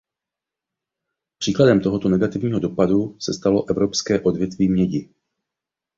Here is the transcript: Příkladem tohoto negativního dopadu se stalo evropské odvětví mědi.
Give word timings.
Příkladem 1.37 1.79
tohoto 1.81 2.09
negativního 2.09 2.59
dopadu 2.59 3.15
se 3.19 3.33
stalo 3.33 3.69
evropské 3.69 4.21
odvětví 4.21 4.69
mědi. 4.69 5.09